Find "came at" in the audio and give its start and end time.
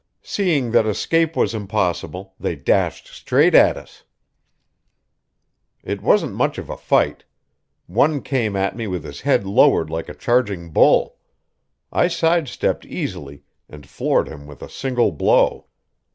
8.23-8.75